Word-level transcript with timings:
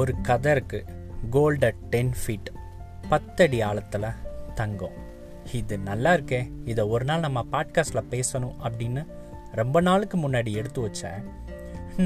ஒரு 0.00 0.12
கதை 0.28 0.50
இருக்குது 0.52 0.94
கோல்டு 1.30 1.66
அட் 1.66 1.82
டென் 1.90 2.12
ஃபீட் 2.20 2.48
பத்தடி 3.10 3.58
ஆழத்தில் 3.62 4.16
தங்கம். 4.54 4.96
இது 5.52 5.74
நல்லா 5.88 6.10
இருக்கே. 6.16 6.40
இதை 6.64 6.82
ஒரு 6.94 7.04
நாள் 7.04 7.24
நம்ம 7.26 7.40
பாட்காஸ்ட்டில் 7.52 8.08
பேசணும் 8.14 8.56
அப்படின்னு 8.66 9.02
ரொம்ப 9.60 9.80
நாளுக்கு 9.80 10.16
முன்னாடி 10.24 10.50
எடுத்து 10.60 10.80
வச்சேன். 10.86 11.20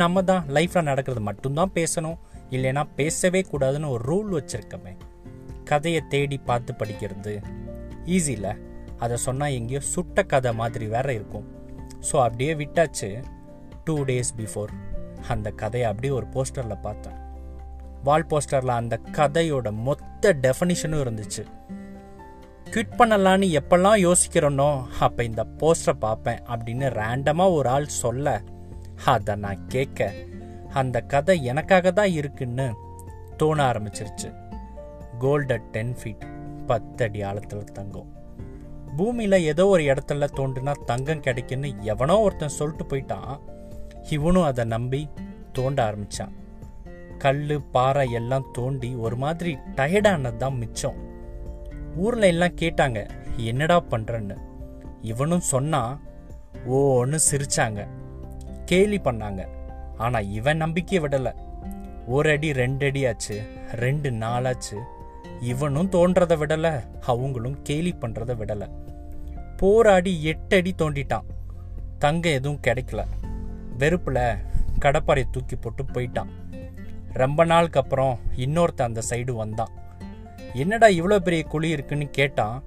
நம்ம 0.02 0.22
தான் 0.22 0.44
லைஃப்பில் 0.56 0.88
நடக்கிறது 0.90 1.22
மட்டும்தான் 1.28 1.72
பேசணும். 1.74 2.18
இல்லைன்னா 2.50 2.82
பேசவே 2.96 3.40
கூடாதுன்னு 3.52 3.92
ஒரு 3.94 4.04
ரூல் 4.10 4.30
வச்சுருக்கோமே. 4.38 4.92
கதையை 5.64 6.02
தேடி 6.08 6.38
பார்த்து 6.50 6.72
படிக்கிறது 6.72 7.34
ஈஸியில் 8.16 8.52
அதை 8.98 9.16
சொன்னால் 9.26 9.56
எங்கேயோ 9.58 9.80
சுட்ட 9.94 10.22
கதை 10.22 10.52
மாதிரி 10.54 10.86
வேற 10.86 11.08
இருக்கும். 11.18 11.48
ஸோ 12.08 12.16
அப்படியே 12.26 12.54
விட்டாச்சு 12.54 13.10
டூ 13.84 13.96
டேஸ் 14.04 14.32
பிஃபோர் 14.38 14.72
அந்த 15.28 15.48
கதையை 15.62 15.86
அப்படியே 15.90 16.12
ஒரு 16.18 16.26
போஸ்டரில் 16.34 16.82
பார்த்தேன். 16.82 17.18
வால் 18.04 18.26
போஸ்டரில் 18.30 18.78
அந்த 18.80 18.98
கதையோட 19.12 19.72
மொத்த 19.72 20.32
டெஃபனிஷனும் 20.42 21.02
இருந்துச்சு. 21.04 21.42
குவிட் 22.70 22.98
பண்ணலான்னு 22.98 23.46
எப்பெல்லாம் 23.60 23.98
யோசிக்கிறனோ 24.06 24.68
அப்போ 25.00 25.24
இந்த 25.24 25.42
போஸ்டரை 25.60 25.94
பார்ப்பேன் 25.98 26.42
அப்படின்னு 26.48 26.88
ரேண்டமாக 27.00 27.52
ஒரு 27.52 27.68
ஆள் 27.68 27.86
சொல்ல 27.86 28.42
அதை 29.04 29.34
நான் 29.34 29.66
கேட்க 29.66 30.12
அந்த 30.72 31.00
கதை 31.00 31.44
எனக்காக 31.44 31.90
தான் 31.90 32.10
இருக்குன்னு 32.10 32.66
தோண 33.36 33.58
ஆரம்பிச்சிருச்சு. 33.72 34.28
கோல்டு 35.18 35.60
டென் 35.70 35.94
ஃபீட் 36.00 36.24
பத்தடி 36.66 37.22
ஆழத்தில் 37.22 37.72
தங்கம். 37.72 38.10
பூமியில் 38.96 39.44
ஏதோ 39.50 39.66
ஒரு 39.66 39.82
இடத்துல 39.82 40.28
தோண்டுனா 40.36 40.72
தங்கம் 40.84 41.22
கிடைக்குன்னு 41.22 41.68
எவனோ 41.82 42.20
ஒருத்தன் 42.20 42.58
சொல்லிட்டு 42.58 42.84
போயிட்டான். 42.84 43.32
இவனும் 44.10 44.42
அதை 44.42 44.64
நம்பி 44.64 45.08
தோண்ட 45.52 45.84
ஆரம்பித்தான் 45.84 46.34
கல் 47.22 47.60
பாறை 47.72 48.10
எல்லாம் 48.10 48.44
தோண்டி 48.52 48.90
ஒரு 49.04 49.16
மாதிரி 49.16 49.52
டயர்டானது 49.76 50.36
தான் 50.36 50.58
மிச்சம். 50.58 50.98
ஊரில் 51.96 52.22
எல்லாம் 52.22 52.58
கேட்டாங்க 52.60 52.98
என்னடா 53.36 53.76
பண்ணுறன்னு 53.90 54.36
இவனும் 55.02 55.46
சொன்னா 55.52 55.80
ஓன்னு 56.68 57.18
சிரிச்சாங்க. 57.30 57.80
கேலி 58.64 58.98
பண்ணாங்க. 58.98 59.42
ஆனால் 59.96 60.30
இவன் 60.30 60.56
நம்பிக்கையை 60.56 61.08
விடலை. 61.08 61.32
ஒரு 62.06 62.30
அடி 62.30 62.52
ரெண்டு 62.52 62.86
அடி 62.86 63.06
ஆச்சு. 63.06 63.36
ரெண்டு 63.72 64.10
நாளாச்சு. 64.10 64.78
இவனும் 65.40 65.90
தோன்றதை 65.90 66.36
விடலை. 66.42 66.72
அவங்களும் 67.06 67.58
கேலி 67.62 67.94
பண்ணுறதை 68.00 68.34
விடலை. 68.42 68.68
போராடி 69.56 70.24
எட்டு 70.24 70.56
அடி 70.56 70.74
தோண்டிட்டான். 70.78 71.28
தங்கம் 71.98 72.32
எதுவும் 72.32 72.62
கிடைக்கல. 72.66 73.02
வெறுப்பில் 73.78 74.22
கடப்பாறை 74.80 75.24
தூக்கி 75.32 75.56
போட்டு 75.56 75.84
போயிட்டான். 75.84 76.30
ரொம்ப 77.12 77.44
நாளுக்கு 77.44 77.80
அப்புறம் 77.80 78.18
இன்னொருத்தன் 78.36 78.82
அந்த 78.82 79.02
சைடு 79.10 79.30
வந்தான். 79.30 79.68
என்னடா 80.54 80.86
இவ்வளோ 80.86 81.16
பெரிய 81.16 81.42
குழி 81.42 81.68
இருக்குன்னு 81.68 82.10
கேட்டான். 82.10 82.62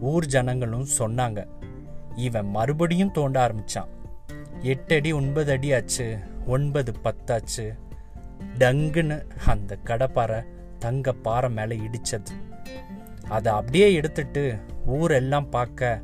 ஊர் 0.00 0.26
ஜனங்களும் 0.26 0.86
சொன்னாங்க. 0.98 1.46
இவன் 2.16 2.50
மறுபடியும் 2.50 3.10
தோண்ட 3.10 3.42
ஆரம்பித்தான் 3.42 3.88
எட்டு 4.62 4.96
அடி 4.96 5.12
ஒன்பது 5.12 5.52
அடி 5.52 5.74
ஆச்சு 5.74 6.18
ஒன்பது 6.46 6.94
பத்தாச்சு. 7.04 7.78
டங்குன்னு 8.58 9.24
அந்த 9.46 9.78
கடப்பாறை 9.84 10.44
தங்க 10.78 11.12
பாறை 11.12 11.50
மேலே 11.50 11.76
இடித்தது 11.76 12.30
அதை 13.28 13.52
அப்படியே 13.52 13.92
எடுத்துட்டு 13.92 14.58
ஊரெல்லாம் 14.86 15.48
பார்க்க 15.48 16.02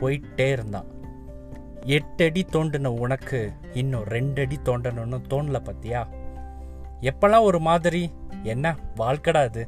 போயிட்டே 0.00 0.50
இருந்தான். 0.50 0.86
எட்டு 1.86 2.24
அடி 2.24 2.46
தோண்டின 2.52 2.86
உனக்கு 2.86 3.52
இன்னும் 3.72 4.04
ரெண்டு 4.04 4.42
அடி 4.42 4.58
தோண்டணும்னு 4.64 5.22
தோணலை 5.30 5.60
பத்தியா? 5.68 6.21
எப்பெல்லாம் 7.08 7.46
ஒரு 7.50 7.60
மாதிரி 7.60 8.02
என்ன 8.42 8.76
வாழ்க்கடா 8.96 9.40
அது 9.48 9.62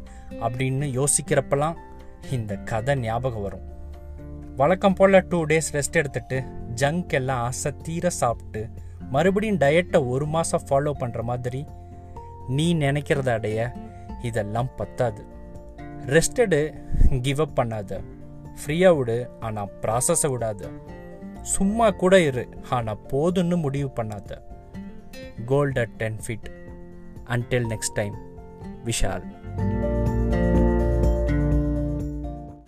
அப்படின்னு 0.44 0.86
யோசிக்கிறப்பெல்லாம் 0.98 1.76
இந்த 2.30 2.56
கதை 2.70 2.94
ஞாபகம் 2.94 3.42
வரும். 3.42 3.64
வழக்கம் 4.56 4.94
போல் 4.94 5.26
டூ 5.28 5.44
டேஸ் 5.44 5.70
ரெஸ்ட் 5.72 5.98
எடுத்துட்டு 6.00 6.38
ஜங்க் 6.80 7.14
எல்லாம் 7.18 7.42
ஆசை 7.42 7.70
தீர 7.82 8.10
சாப்பிட்டு 8.10 8.62
மறுபடியும் 9.14 9.58
டயட்டை 9.58 10.08
ஒரு 10.08 10.26
மாதம் 10.26 10.66
ஃபாலோ 10.68 10.92
பண்ணுற 11.00 11.22
மாதிரி 11.22 11.60
நீ 12.48 12.66
நினைக்கிறத 12.74 13.28
அடைய 13.28 13.72
இதெல்லாம் 14.22 14.70
பத்தாது. 14.76 15.22
ரெஸ்டடு 16.06 16.58
கிவ் 17.22 17.40
அப் 17.40 17.58
பண்ணாத. 17.60 18.00
ஃப்ரீயாக 18.58 18.96
விடு 18.96 19.18
ஆனால் 19.40 19.72
ப்ராசஸை 19.82 20.28
விடாத. 20.34 20.62
சும்மா 21.54 21.90
கூட 21.90 22.20
இரு 22.20 22.48
ஆனால் 22.70 23.00
போதுன்னு 23.12 23.56
முடிவு 23.56 23.90
பண்ணாத. 23.96 24.38
Gold 25.46 25.78
at 25.78 25.96
ten 25.96 26.20
feet 26.26 26.48
Until 27.28 27.66
next 27.66 27.94
time, 27.96 28.16
Vishal. 28.84 29.93